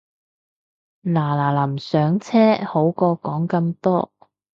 [1.03, 4.11] 嗱嗱臨上車好過講咁多